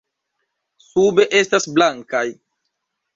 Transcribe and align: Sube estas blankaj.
Sube 0.85 1.25
estas 1.39 1.67
blankaj. 1.75 2.25